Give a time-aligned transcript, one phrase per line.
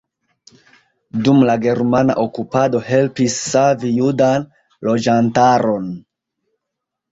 [1.27, 4.49] Dum la germana okupado helpis savi judan
[4.91, 5.89] loĝantaron.